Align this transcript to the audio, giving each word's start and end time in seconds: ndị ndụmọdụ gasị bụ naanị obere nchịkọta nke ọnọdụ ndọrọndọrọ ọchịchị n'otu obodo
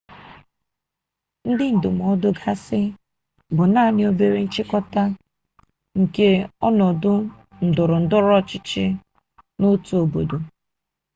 ndị 1.49 1.65
ndụmọdụ 1.75 2.29
gasị 2.41 2.81
bụ 3.55 3.63
naanị 3.73 4.01
obere 4.09 4.39
nchịkọta 4.43 5.03
nke 6.01 6.27
ọnọdụ 6.67 7.13
ndọrọndọrọ 7.67 8.31
ọchịchị 8.39 8.83
n'otu 9.59 9.93
obodo 10.03 10.37